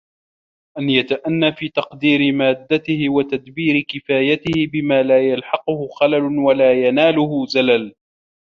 [0.79, 7.95] أَنْ يَتَأَنَّى فِي تَقْدِيرِ مَادَّتِهِ وَتَدْبِيرِ كِفَايَتِهِ بِمَا لَا يَلْحَقُهُ خَلَلٌ وَلَا يَنَالُهُ زَلَلٌ